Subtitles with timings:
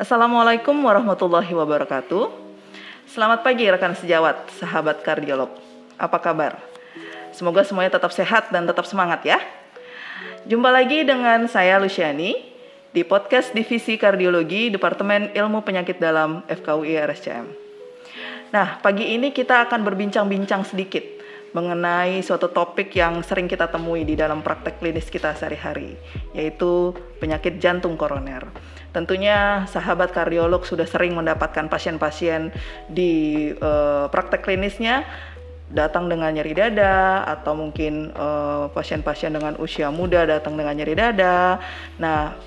[0.00, 2.32] Assalamualaikum warahmatullahi wabarakatuh.
[3.04, 5.52] Selamat pagi rekan sejawat, sahabat kardiolog.
[6.00, 6.56] Apa kabar?
[7.36, 9.36] Semoga semuanya tetap sehat dan tetap semangat ya.
[10.48, 12.40] Jumpa lagi dengan saya Luciani
[12.96, 17.46] di podcast Divisi Kardiologi Departemen Ilmu Penyakit Dalam FKUI RSCM.
[18.48, 21.15] Nah, pagi ini kita akan berbincang-bincang sedikit
[21.54, 25.94] mengenai suatu topik yang sering kita temui di dalam praktek klinis kita sehari-hari,
[26.32, 28.46] yaitu penyakit jantung koroner.
[28.96, 32.48] Tentunya sahabat kardiolog sudah sering mendapatkan pasien-pasien
[32.88, 35.04] di uh, praktek klinisnya
[35.66, 40.94] datang dengan nyeri dada atau mungkin eh, pasien-pasien uh, dengan usia muda datang dengan nyeri
[40.94, 41.58] dada.
[41.98, 42.38] Nah,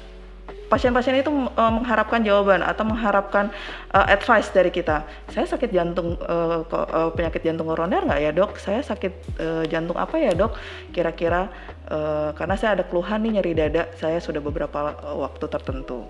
[0.69, 3.49] pasien-pasien itu uh, mengharapkan jawaban atau mengharapkan
[3.91, 5.03] uh, advice dari kita.
[5.33, 8.61] Saya sakit jantung uh, uh, penyakit jantung koroner nggak ya dok?
[8.61, 10.53] Saya sakit uh, jantung apa ya dok?
[10.93, 11.49] Kira-kira
[11.89, 13.83] uh, karena saya ada keluhan nih nyeri dada.
[13.97, 16.05] Saya sudah beberapa waktu tertentu.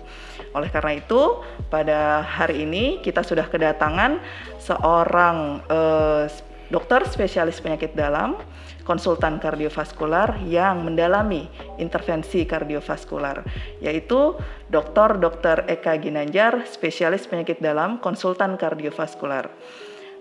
[0.52, 1.40] Oleh karena itu
[1.72, 4.20] pada hari ini kita sudah kedatangan
[4.60, 6.28] seorang uh,
[6.70, 8.38] dokter spesialis penyakit dalam
[8.86, 11.46] konsultan kardiovaskular yang mendalami
[11.78, 13.44] intervensi kardiovaskular,
[13.78, 14.34] yaitu
[14.66, 15.20] Dr.
[15.20, 15.70] Dr.
[15.70, 19.50] Eka Ginanjar, spesialis penyakit dalam, konsultan kardiovaskular.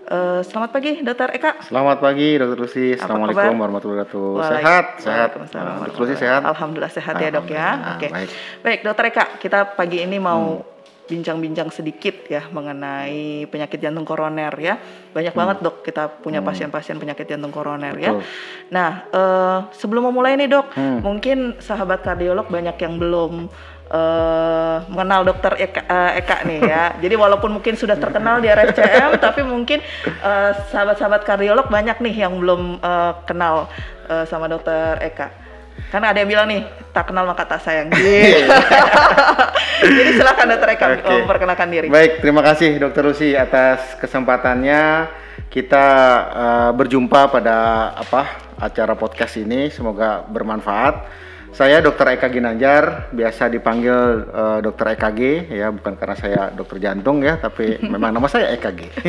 [0.09, 1.69] Uh, selamat pagi, Dokter Eka.
[1.69, 2.97] Selamat pagi, Dokter Lucy.
[2.97, 4.29] Assalamualaikum warahmatullahi wabarakatuh.
[4.41, 5.29] Sehat, sehat.
[5.85, 6.41] Dokter Lucy sehat.
[6.49, 7.69] Alhamdulillah sehat ya dok ya.
[7.93, 8.05] Oke.
[8.05, 8.09] Okay.
[8.09, 8.29] Baik.
[8.65, 10.78] baik, Dokter Eka, kita pagi ini mau hmm
[11.09, 14.77] bincang-bincang sedikit ya mengenai penyakit jantung koroner ya.
[15.11, 15.41] Banyak hmm.
[15.41, 16.47] banget dok kita punya hmm.
[16.47, 18.13] pasien-pasien penyakit jantung koroner ya.
[18.13, 18.21] Betul.
[18.21, 18.69] ya.
[18.69, 20.99] Nah uh, sebelum memulai nih dok, hmm.
[21.01, 23.49] mungkin sahabat kardiolog banyak yang belum
[23.89, 26.83] uh, mengenal dokter Eka, uh, Eka nih ya.
[27.03, 29.81] Jadi walaupun mungkin sudah terkenal di RSCM, tapi mungkin
[30.71, 33.67] sahabat-sahabat uh, kardiolog banyak nih yang belum uh, kenal
[34.07, 35.49] uh, sama dokter Eka.
[35.89, 36.61] Karena ada yang bilang nih,
[36.93, 37.89] tak kenal maka tak sayang.
[37.89, 38.45] Gitu.
[39.79, 41.19] Jadi silakan dokter Eka okay.
[41.23, 41.87] memperkenalkan diri.
[41.87, 45.07] Baik, terima kasih dokter Lucy atas kesempatannya
[45.49, 45.85] kita
[46.29, 47.57] uh, berjumpa pada
[47.95, 49.71] apa acara podcast ini.
[49.71, 51.27] Semoga bermanfaat.
[51.49, 52.13] Saya Dr.
[52.13, 54.93] Eka Ginanjar, biasa dipanggil uh, Dr.
[54.93, 59.01] EKG ya, bukan karena saya dokter jantung ya, tapi memang nama saya EKG.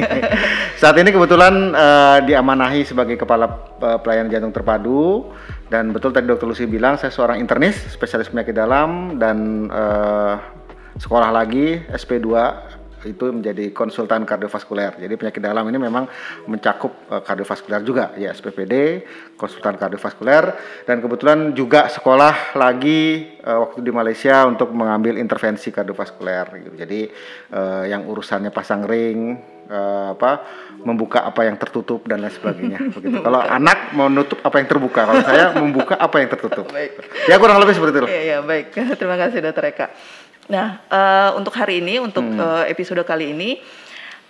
[0.81, 5.37] Saat ini kebetulan uh, diamanahi sebagai kepala uh, pelayanan jantung terpadu
[5.69, 6.49] dan betul tadi Dr.
[6.49, 10.60] Lucy bilang saya seorang internis, spesialis penyakit dalam dan uh,
[10.99, 12.29] sekolah lagi SP2
[13.09, 15.01] itu menjadi konsultan kardiovaskuler.
[15.01, 16.05] Jadi penyakit dalam ini memang
[16.45, 19.05] mencakup uh, kardiovaskuler juga ya SPPD,
[19.41, 20.53] konsultan kardiovaskuler
[20.85, 26.77] dan kebetulan juga sekolah lagi uh, waktu di Malaysia untuk mengambil intervensi kardiovaskuler gitu.
[26.77, 27.01] Jadi
[27.57, 29.41] uh, yang urusannya pasang ring
[29.71, 30.45] uh, apa
[30.85, 33.17] membuka apa yang tertutup dan lain sebagainya begitu.
[33.25, 36.69] Kalau anak mau nutup apa yang terbuka, kalau saya membuka apa yang tertutup.
[36.69, 37.01] Baik.
[37.31, 38.09] Ya kurang lebih seperti itu.
[38.09, 38.77] Iya, iya baik.
[39.01, 39.89] Terima kasih Dokter Eka.
[40.49, 42.41] Nah, uh, untuk hari ini, untuk hmm.
[42.41, 43.61] uh, episode kali ini,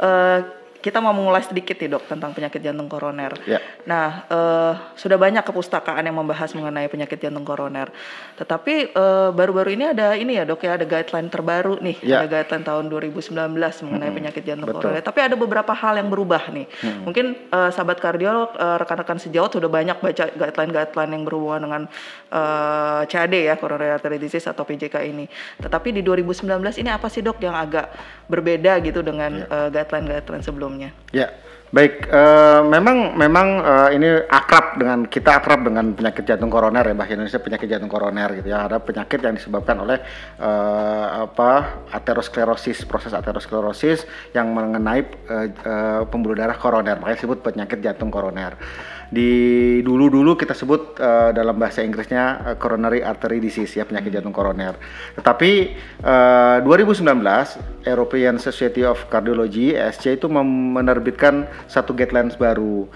[0.02, 3.36] uh, kita mau mengulas sedikit nih dok tentang penyakit jantung koroner.
[3.44, 3.60] Ya.
[3.84, 7.92] Nah, uh, sudah banyak kepustakaan yang membahas mengenai penyakit jantung koroner.
[8.40, 8.96] Tetapi
[9.36, 12.24] baru-baru uh, ini ada ini ya dok ya ada guideline terbaru nih, ya.
[12.24, 14.16] ada guideline tahun 2019 mengenai hmm.
[14.16, 14.80] penyakit jantung Betul.
[14.80, 15.02] koroner.
[15.04, 16.66] Tapi ada beberapa hal yang berubah nih.
[16.80, 17.00] Hmm.
[17.04, 21.82] Mungkin uh, sahabat kardiolog, uh, rekan-rekan sejawat sudah banyak baca guideline-guideline yang berhubungan dengan
[22.32, 25.28] uh, CAD ya, coronary artery disease atau PJK ini.
[25.60, 26.48] Tetapi di 2019
[26.80, 27.92] ini apa sih dok yang agak
[28.32, 29.46] berbeda gitu dengan ya.
[29.52, 30.69] uh, guideline-guideline sebelumnya?
[30.70, 30.90] Sebelumnya.
[31.10, 31.34] Ya,
[31.70, 32.10] baik.
[32.10, 37.14] Uh, memang memang uh, ini akrab dengan kita akrab dengan penyakit jantung koroner ya bahasa
[37.14, 38.66] Indonesia penyakit jantung koroner gitu ya.
[38.66, 39.98] Ada penyakit yang disebabkan oleh
[40.42, 44.04] uh, apa aterosklerosis, proses aterosklerosis
[44.34, 46.98] yang mengenai uh, uh, pembuluh darah koroner.
[46.98, 48.58] Makanya disebut penyakit jantung koroner
[49.10, 49.30] di
[49.82, 54.78] dulu-dulu kita sebut uh, dalam bahasa Inggrisnya coronary artery disease ya penyakit jantung koroner.
[55.18, 55.74] Tetapi
[56.06, 57.02] uh, 2019
[57.90, 62.88] European Society of Cardiology ESC itu menerbitkan satu guidelines baru.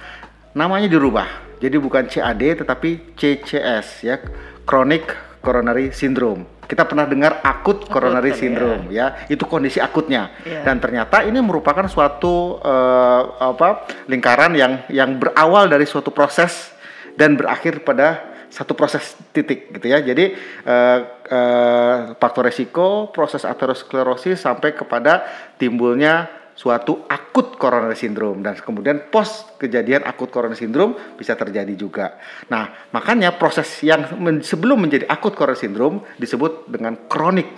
[0.55, 1.59] Namanya dirubah.
[1.59, 4.21] Jadi bukan CAD tetapi CCS ya
[4.65, 5.11] chronic
[5.45, 9.15] coronary syndrome kita pernah dengar akut coronary akut, syndrome ya.
[9.29, 10.65] ya itu kondisi akutnya yeah.
[10.65, 16.73] dan ternyata ini merupakan suatu uh, apa lingkaran yang yang berawal dari suatu proses
[17.15, 20.35] dan berakhir pada satu proses titik gitu ya jadi
[20.65, 25.27] uh, uh, faktor resiko proses aterosklerosis sampai kepada
[25.61, 32.15] timbulnya suatu akut coronary syndrome dan kemudian post kejadian akut coronary syndrome bisa terjadi juga.
[32.47, 37.51] Nah, makanya proses yang men sebelum menjadi akut coronary syndrome disebut dengan chronic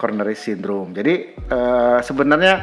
[0.00, 0.96] coronary syndrome.
[0.96, 2.54] Jadi uh, sebenarnya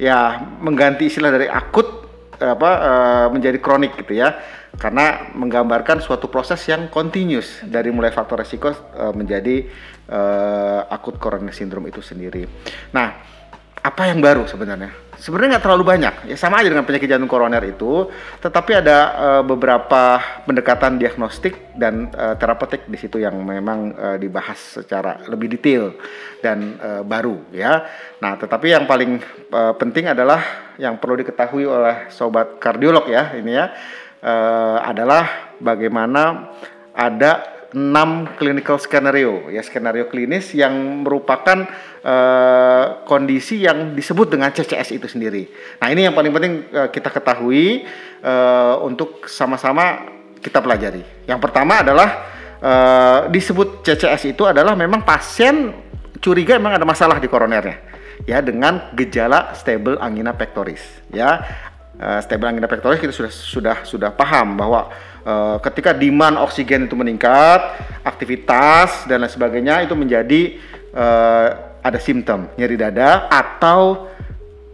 [0.00, 4.34] ya mengganti istilah dari akut apa uh, menjadi kronik gitu ya
[4.74, 9.84] karena menggambarkan suatu proses yang continuous dari mulai faktor resiko uh, menjadi
[10.92, 12.44] akut coronary syndrome itu sendiri.
[12.92, 13.08] Nah,
[13.80, 15.03] apa yang baru sebenarnya?
[15.24, 18.12] Sebenarnya nggak terlalu banyak, ya sama aja dengan penyakit jantung koroner itu,
[18.44, 24.84] tetapi ada uh, beberapa pendekatan diagnostik dan uh, terapeutik di situ yang memang uh, dibahas
[24.84, 25.96] secara lebih detail
[26.44, 27.88] dan uh, baru ya.
[28.20, 29.16] Nah, tetapi yang paling
[29.48, 30.44] uh, penting adalah
[30.76, 33.72] yang perlu diketahui oleh sobat kardiolog ya ini ya
[34.20, 36.52] uh, adalah bagaimana
[36.92, 41.66] ada enam clinical skenario ya skenario klinis yang merupakan
[42.06, 45.50] uh, kondisi yang disebut dengan CCS itu sendiri.
[45.82, 47.82] Nah ini yang paling penting uh, kita ketahui
[48.22, 50.06] uh, untuk sama-sama
[50.38, 51.02] kita pelajari.
[51.26, 52.08] Yang pertama adalah
[52.62, 55.74] uh, disebut CCS itu adalah memang pasien
[56.24, 57.76] curiga memang ada masalah di koronernya
[58.24, 60.80] ya dengan gejala stable angina pectoris
[61.12, 61.44] ya
[62.00, 64.88] uh, stable angina pectoris kita sudah sudah sudah paham bahwa
[65.24, 67.60] uh, ketika demand oksigen itu meningkat,
[68.04, 70.60] aktivitas dan lain sebagainya itu menjadi
[70.94, 71.48] uh,
[71.84, 74.08] ada simptom nyeri dada atau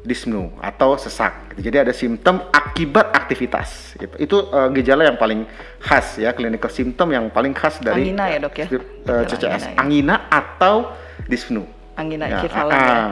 [0.00, 1.54] disnu atau sesak.
[1.60, 3.98] Jadi ada simptom akibat aktivitas.
[4.00, 5.44] Itu, itu uh, gejala yang paling
[5.82, 9.74] khas ya, clinical symptom yang paling khas dari angina ya dok ya, uh, CCS, angina,
[9.74, 9.76] ya.
[9.76, 10.74] angina atau
[11.28, 11.68] disnu
[12.00, 13.10] angina ya, ekivalen uh, ya.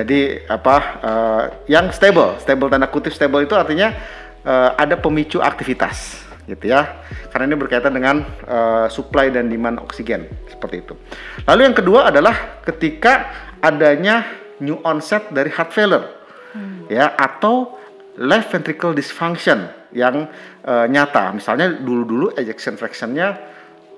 [0.00, 3.92] Jadi apa uh, yang stable, stable tanda kutip stable itu artinya
[4.48, 7.02] uh, ada pemicu aktivitas gitu ya.
[7.30, 10.94] Karena ini berkaitan dengan uh, supply dan demand oksigen seperti itu.
[11.46, 13.30] Lalu yang kedua adalah ketika
[13.62, 14.26] adanya
[14.58, 16.06] new onset dari heart failure
[16.54, 16.90] hmm.
[16.90, 17.78] ya atau
[18.18, 20.28] left ventricle dysfunction yang
[20.66, 21.32] uh, nyata.
[21.32, 23.52] Misalnya dulu-dulu ejection fractionnya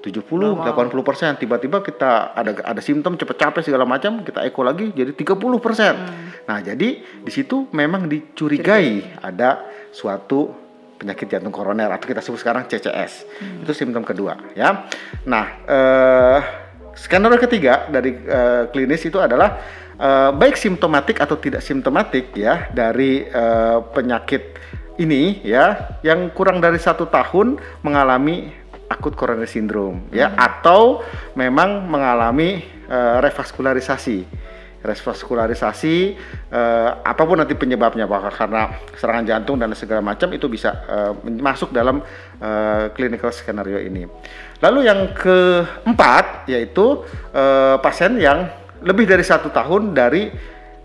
[0.04, 1.32] 70, oh, 80 persen.
[1.40, 5.94] Tiba-tiba kita ada ada simptom cepet capek segala macam, kita eko lagi jadi 30 persen.
[5.96, 6.28] Hmm.
[6.44, 9.24] Nah jadi di situ memang dicurigai Curigai.
[9.24, 10.63] ada suatu
[10.98, 13.12] penyakit jantung koroner atau kita sebut sekarang CCS.
[13.40, 13.62] Hmm.
[13.66, 14.88] Itu simptom kedua ya.
[15.26, 16.38] Nah eh,
[16.94, 19.58] skenario ketiga dari eh, klinis itu adalah
[19.98, 24.42] eh, baik simptomatik atau tidak simptomatik ya dari eh, penyakit
[24.98, 28.54] ini ya yang kurang dari satu tahun mengalami
[28.86, 30.38] akut coronary syndrome ya hmm.
[30.38, 31.02] atau
[31.34, 34.43] memang mengalami uh, revaskularisasi
[34.84, 35.96] revaskularisasi
[36.52, 38.68] uh, apa pun nanti penyebabnya apakah karena
[39.00, 42.04] serangan jantung dan segala macam itu bisa uh, masuk dalam
[42.44, 44.04] uh, clinical skenario ini.
[44.60, 47.00] Lalu yang keempat yaitu
[47.32, 48.52] uh, pasien yang
[48.84, 50.28] lebih dari satu tahun dari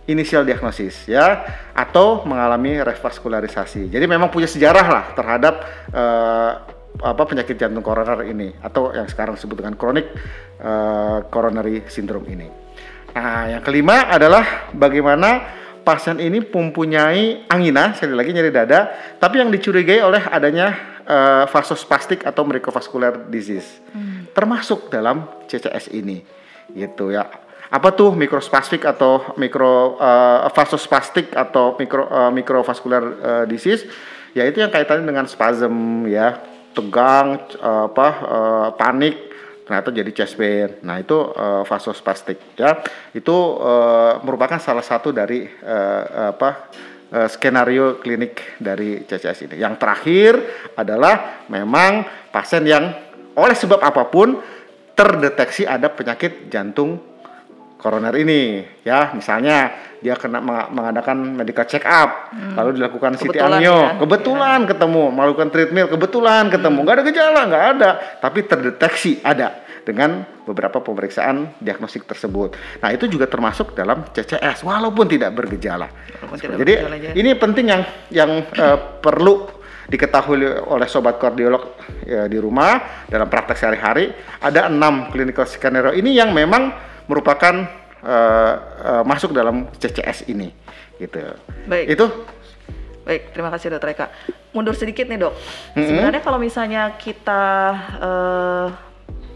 [0.07, 1.43] inisial diagnosis ya
[1.75, 3.91] atau mengalami revaskularisasi.
[3.91, 5.53] Jadi memang punya sejarah lah terhadap
[5.91, 6.51] uh,
[6.99, 10.09] apa penyakit jantung koroner ini atau yang sekarang disebut dengan chronic
[10.63, 12.68] uh, coronary syndrome ini.
[13.15, 19.49] Nah, yang kelima adalah bagaimana pasien ini mempunyai angina, sekali lagi nyeri dada, tapi yang
[19.49, 24.35] dicurigai oleh adanya uh, vasospastik atau microvascular disease, hmm.
[24.37, 26.21] termasuk dalam CCS ini,
[26.77, 27.25] gitu ya.
[27.69, 33.85] Apa tuh mikrospastik atau mikro uh, vasospastik atau mikro uh, microvascular uh, disease?
[34.33, 36.37] Yaitu yang kaitannya dengan spasm ya,
[36.73, 39.28] tegang, uh, apa uh, panik,
[39.69, 40.81] ternyata jadi chest pain.
[40.81, 42.81] Nah itu uh, vasospastik ya.
[43.13, 46.73] Itu uh, merupakan salah satu dari uh, apa
[47.13, 49.55] uh, skenario klinik dari CCS ini.
[49.61, 50.31] Yang terakhir
[50.73, 52.01] adalah memang
[52.33, 52.89] pasien yang
[53.37, 54.41] oleh sebab apa pun
[54.97, 56.97] terdeteksi ada penyakit jantung
[57.79, 60.39] koroner ini ya misalnya dia kena
[60.71, 62.55] mengadakan medical check up hmm.
[62.55, 63.99] lalu dilakukan CT angio ya.
[63.99, 64.67] kebetulan ya.
[64.75, 67.89] ketemu melakukan treatment kebetulan ketemu nggak ada gejala nggak ada
[68.23, 72.53] tapi terdeteksi ada dengan beberapa pemeriksaan diagnostik tersebut.
[72.83, 75.89] Nah itu juga termasuk dalam CCS walaupun tidak bergejala.
[75.89, 77.81] Walaupun tidak Jadi bergejala ini penting yang
[78.13, 79.49] yang uh, perlu
[79.89, 81.73] diketahui oleh sobat kardiolog
[82.05, 86.69] ya, di rumah dalam praktek sehari-hari ada enam clinical scenario ini yang memang
[87.09, 87.65] merupakan
[88.03, 88.53] uh,
[88.83, 90.51] uh, masuk dalam CCS ini
[90.99, 91.19] gitu.
[91.65, 91.95] Baik.
[91.95, 92.07] Itu
[93.09, 94.05] Baik, terima kasih Dokter Eka.
[94.53, 95.33] Mundur sedikit nih dok.
[95.33, 95.81] Mm-hmm.
[95.81, 97.41] Sebenarnya kalau misalnya kita
[97.97, 98.67] uh,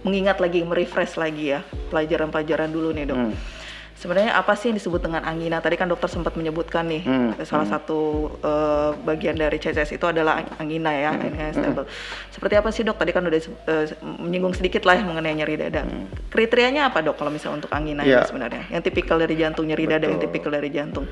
[0.06, 3.18] mengingat lagi, merefresh lagi ya pelajaran-pelajaran dulu nih dok.
[3.18, 3.63] Mm
[3.98, 5.62] sebenarnya apa sih yang disebut dengan angina?
[5.62, 7.30] Tadi kan dokter sempat menyebutkan nih hmm.
[7.46, 7.74] salah hmm.
[7.74, 8.00] satu
[8.42, 11.24] uh, bagian dari CCS itu adalah angina ya, hmm.
[11.24, 11.86] angina stable.
[11.86, 11.94] Hmm.
[12.34, 12.98] Seperti apa sih dok?
[12.98, 13.86] Tadi kan udah uh,
[14.24, 15.86] menyinggung sedikit lah mengenai nyeri dada.
[15.86, 16.10] Hmm.
[16.30, 18.22] Kriterianya apa dok kalau misalnya untuk angina ya.
[18.22, 18.64] ini sebenarnya?
[18.74, 19.94] Yang tipikal dari jantung nyeri betul.
[19.98, 21.06] dada, yang tipikal dari jantung.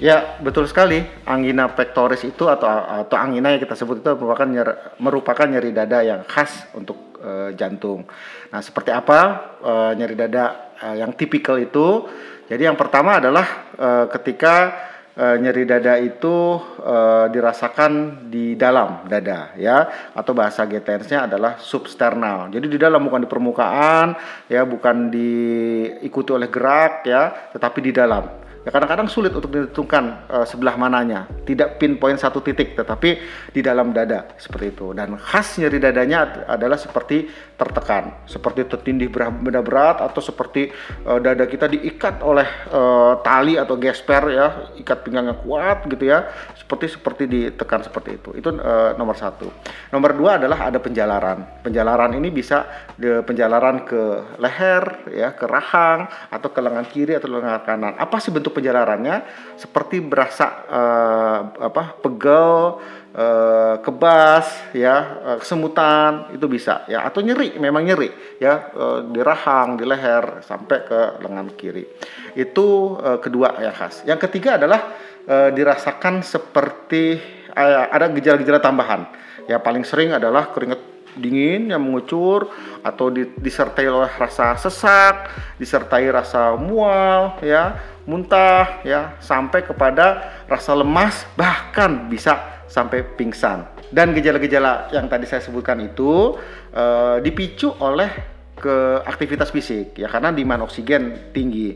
[0.00, 1.04] Ya betul sekali.
[1.28, 2.66] Angina pectoris itu atau
[3.04, 7.52] atau angina yang kita sebut itu merupakan nyeri, merupakan nyeri dada yang khas untuk uh,
[7.52, 8.08] jantung.
[8.48, 9.18] Nah seperti apa
[9.60, 12.08] uh, nyeri dada uh, yang tipikal itu?
[12.50, 14.74] Jadi yang pertama adalah uh, ketika
[15.14, 22.50] uh, nyeri dada itu uh, dirasakan di dalam dada ya atau bahasa GTS-nya adalah substernal.
[22.50, 24.18] Jadi di dalam bukan di permukaan
[24.50, 30.46] ya, bukan diikuti oleh gerak ya, tetapi di dalam ya kadang-kadang sulit untuk ditentukan uh,
[30.46, 31.24] sebelah mananya.
[31.46, 33.10] Tidak pinpoint satu titik tetapi
[33.50, 34.86] di dalam dada seperti itu.
[34.92, 40.72] Dan khas nyeri dadanya adalah seperti tertekan seperti tertindih benda berat atau seperti
[41.04, 44.46] uh, dada kita diikat oleh uh, tali atau gesper ya.
[44.76, 46.28] Ikat pinggangnya kuat gitu ya.
[46.56, 48.30] Seperti seperti ditekan seperti itu.
[48.36, 49.48] Itu uh, nomor satu.
[49.90, 51.64] Nomor dua adalah ada penjalaran.
[51.64, 57.28] Penjalaran ini bisa de, penjalaran ke leher ya ke rahang atau ke lengan kiri atau
[57.28, 57.94] lengan kanan.
[57.98, 59.22] Apa sih bentuk bentuk penjalarannya
[59.54, 61.40] seperti berasa uh,
[61.70, 62.82] apa pegel
[63.14, 67.06] uh, kebas ya uh, kesemutan itu bisa ya.
[67.06, 68.10] Atau nyeri memang nyeri
[68.42, 71.86] ya uh, di rahang di leher sampai ke lengan kiri.
[72.34, 74.02] Itu uh, kedua yang khas.
[74.02, 74.98] Yang ketiga adalah
[75.30, 77.22] uh, dirasakan seperti
[77.54, 79.06] uh, ada gejala-gejala tambahan.
[79.46, 82.50] Ya paling sering adalah keringat dingin yang mengucur
[82.84, 91.26] atau disertai oleh rasa sesak, disertai rasa mual ya, muntah ya sampai kepada rasa lemas
[91.34, 93.66] bahkan bisa sampai pingsan.
[93.90, 96.38] Dan gejala-gejala yang tadi saya sebutkan itu
[96.74, 101.74] uh, dipicu oleh ke aktivitas fisik ya karena demand oksigen tinggi.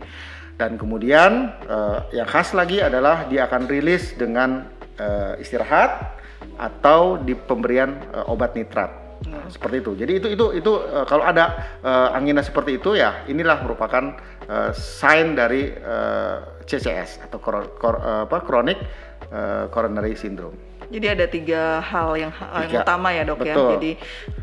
[0.54, 4.70] Dan kemudian uh, yang khas lagi adalah dia akan rilis dengan
[5.02, 6.14] uh, istirahat
[6.54, 9.03] atau di pemberian uh, obat nitrat.
[9.24, 9.92] Nah, seperti itu.
[9.96, 14.70] Jadi itu itu itu uh, kalau ada uh, angina seperti itu ya inilah merupakan uh,
[14.76, 18.76] sign dari uh, CCS atau kor, kor, apa kronik
[19.32, 20.73] uh, coronary syndrome.
[20.90, 22.60] Jadi ada tiga hal yang, tiga.
[22.60, 23.54] yang utama ya dok ya.
[23.54, 23.64] Betul.
[23.64, 23.72] ya.
[23.76, 23.90] Jadi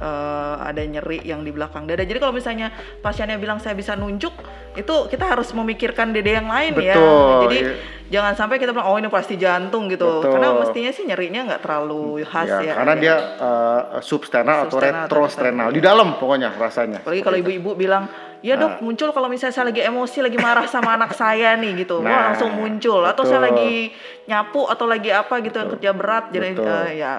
[0.01, 2.03] uh, ada nyeri yang di belakang dada.
[2.03, 4.33] Jadi kalau misalnya pasiennya bilang saya bisa nunjuk,
[4.77, 6.95] itu kita harus memikirkan dada yang lain ya.
[6.95, 7.01] Betul.
[7.01, 7.41] ya.
[7.45, 7.71] Jadi ya.
[8.11, 10.21] jangan sampai kita bilang oh ini pasti jantung gitu.
[10.23, 10.31] Betul.
[10.37, 12.59] Karena mestinya sih nyerinya nggak terlalu khas ya.
[12.61, 13.01] ya karena ya.
[13.01, 17.03] dia uh, substernal, atau retrosternal di dalam pokoknya rasanya.
[17.03, 18.09] Apalagi kalau ibu-ibu bilang
[18.41, 18.79] ya dok nah.
[18.81, 22.01] muncul kalau misalnya saya lagi emosi lagi marah sama anak saya nih gitu.
[22.01, 23.01] Nah, wah langsung muncul.
[23.05, 23.93] Atau saya lagi
[24.25, 27.13] nyapu atau lagi apa gitu yang kerja berat jadi uh, ya.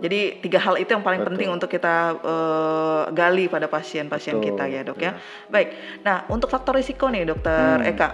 [0.00, 1.30] Jadi tiga hal itu yang paling betul.
[1.36, 5.12] penting untuk kita uh, gali pada pasien-pasien kita ya dok ya.
[5.12, 5.20] ya
[5.52, 5.68] baik.
[6.02, 7.90] Nah untuk faktor risiko nih dokter hmm.
[7.92, 8.08] Eka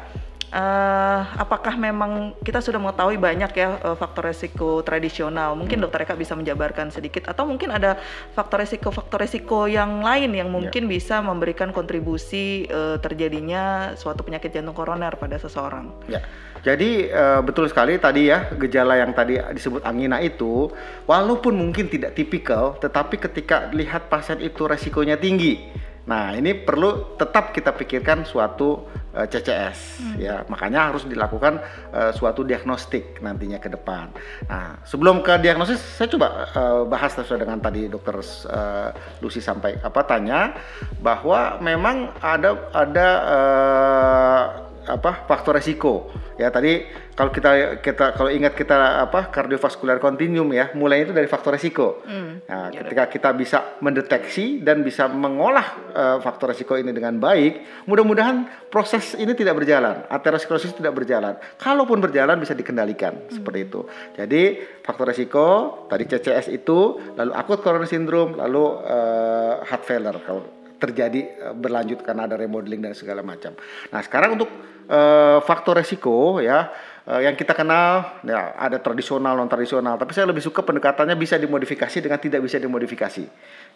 [0.52, 5.54] uh, apakah memang kita sudah mengetahui banyak ya uh, faktor resiko tradisional?
[5.54, 5.84] Mungkin hmm.
[5.88, 8.00] dokter Eka bisa menjabarkan sedikit atau mungkin ada
[8.32, 10.90] faktor resiko-faktor resiko yang lain yang mungkin ya.
[10.98, 15.92] bisa memberikan kontribusi uh, terjadinya suatu penyakit jantung koroner pada seseorang.
[16.08, 16.24] Ya.
[16.58, 20.66] Jadi uh, betul sekali tadi ya gejala yang tadi disebut angina itu
[21.06, 25.70] walaupun mungkin tidak tipikal tetapi ketika lihat pasien itu resikonya tinggi
[26.08, 30.16] Nah, ini perlu tetap kita pikirkan suatu uh, eh, CCS hmm.
[30.16, 30.36] ya.
[30.48, 31.60] Makanya harus dilakukan
[31.92, 34.08] uh, suatu diagnostik nantinya ke depan.
[34.48, 39.76] Nah, sebelum ke diagnosis saya coba uh, bahas sesuai dengan tadi dokter uh, Lucy sampai
[39.84, 40.56] apa tanya
[41.04, 46.08] bahwa memang ada ada uh, apa faktor resiko.
[46.40, 51.28] Ya tadi kalau kita kita kalau ingat kita apa kardiovaskular continuum ya mulai itu dari
[51.28, 52.00] faktor resiko.
[52.08, 57.20] Mm, nah ya ketika kita bisa mendeteksi dan bisa mengolah uh, faktor resiko ini dengan
[57.20, 61.36] baik mudah-mudahan proses ini tidak berjalan aterosklerosis tidak berjalan.
[61.60, 63.34] Kalaupun berjalan bisa dikendalikan mm.
[63.34, 63.80] seperti itu.
[64.16, 64.42] Jadi
[64.80, 65.46] faktor resiko
[65.92, 72.00] tadi CCS itu lalu akut coronary syndrome lalu uh, heart failure kalau terjadi uh, berlanjut
[72.06, 73.52] karena ada remodeling dan segala macam.
[73.90, 74.48] Nah sekarang untuk
[74.88, 76.72] uh, faktor resiko ya
[77.06, 81.38] uh, yang kita kenal ya ada tradisional non tradisional tapi saya lebih suka pendekatannya bisa
[81.38, 83.24] dimodifikasi dengan tidak bisa dimodifikasi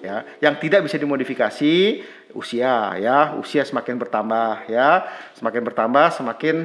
[0.03, 0.27] ya.
[0.43, 1.75] Yang tidak bisa dimodifikasi
[2.35, 3.39] usia ya.
[3.39, 5.07] Usia semakin bertambah ya.
[5.39, 6.57] Semakin bertambah semakin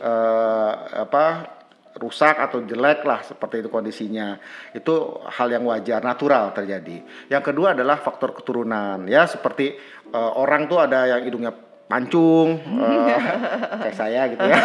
[0.00, 0.72] uh,
[1.04, 1.54] apa
[1.98, 4.40] rusak atau jelek lah seperti itu kondisinya.
[4.72, 7.04] Itu hal yang wajar natural terjadi.
[7.28, 9.28] Yang kedua adalah faktor keturunan ya.
[9.28, 9.76] Seperti
[10.10, 11.52] uh, orang tuh ada yang hidungnya
[11.88, 13.16] mancung uh,
[13.80, 14.60] kayak saya gitu ya.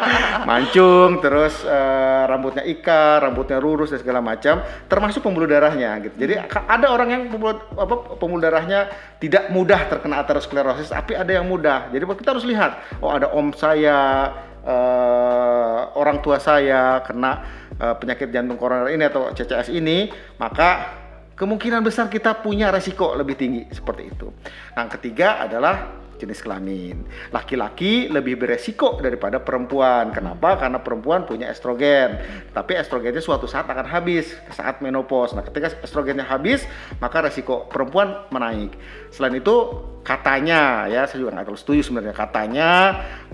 [0.50, 4.58] Mancung terus uh, rambutnya ika rambutnya lurus dan segala macam
[4.90, 6.26] termasuk pembuluh darahnya gitu.
[6.26, 8.90] Jadi ada orang yang pembuluh apa pembuluh darahnya
[9.22, 11.94] tidak mudah terkena aterosklerosis tapi ada yang mudah.
[11.94, 14.34] Jadi kita harus lihat oh ada om saya
[14.66, 17.46] uh, orang tua saya kena
[17.78, 20.10] uh, penyakit jantung koroner ini atau CCS ini
[20.42, 20.90] maka
[21.38, 24.30] kemungkinan besar kita punya resiko lebih tinggi seperti itu.
[24.74, 27.04] Nah, ketiga adalah jenis kelamin.
[27.30, 30.14] Laki-laki lebih beresiko daripada perempuan.
[30.14, 30.56] Kenapa?
[30.58, 32.20] Karena perempuan punya estrogen.
[32.50, 35.34] Tapi estrogennya suatu saat akan habis saat menopause.
[35.34, 36.64] Nah, ketika estrogennya habis,
[36.98, 38.74] maka resiko perempuan menaik.
[39.10, 39.56] Selain itu,
[40.04, 42.70] katanya ya, saya juga nggak terlalu setuju sebenarnya katanya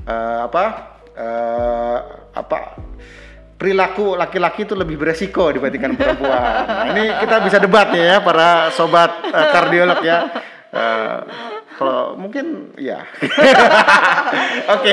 [0.06, 0.64] uh, apa
[1.18, 1.98] uh,
[2.32, 2.58] apa
[3.60, 6.64] perilaku laki-laki itu lebih beresiko dibandingkan perempuan.
[6.64, 10.18] Nah, ini kita bisa debat ya para sobat uh, kardiolog ya.
[10.70, 11.18] Uh,
[11.80, 13.08] kalau mungkin ya.
[14.76, 14.92] Oke,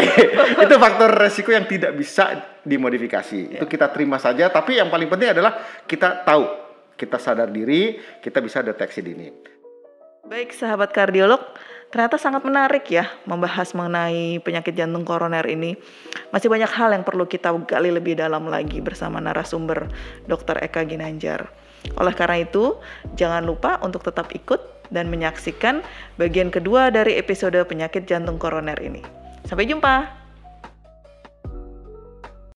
[0.64, 3.60] itu faktor resiko yang tidak bisa dimodifikasi.
[3.60, 6.48] Itu kita terima saja, tapi yang paling penting adalah kita tahu,
[6.96, 9.28] kita sadar diri, kita bisa deteksi dini.
[10.32, 11.44] Baik, sahabat kardiolog,
[11.92, 15.76] ternyata sangat menarik ya membahas mengenai penyakit jantung koroner ini.
[16.32, 19.92] Masih banyak hal yang perlu kita gali lebih dalam lagi bersama narasumber
[20.24, 20.64] Dr.
[20.64, 21.52] Eka Ginanjar.
[22.00, 22.80] Oleh karena itu,
[23.16, 25.84] jangan lupa untuk tetap ikut dan menyaksikan
[26.20, 29.02] bagian kedua dari episode penyakit jantung koroner ini.
[29.48, 30.27] Sampai jumpa.